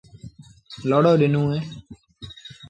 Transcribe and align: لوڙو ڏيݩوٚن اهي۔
لوڙو 0.89 1.13
ڏيݩوٚن 1.19 1.47
اهي۔ 1.51 1.59